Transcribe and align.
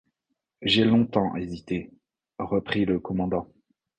J’ai 0.63 0.83
longtemps 0.83 1.35
hésité, 1.35 1.91
reprit 2.39 2.85
le 2.85 2.99
commandant. 2.99 3.53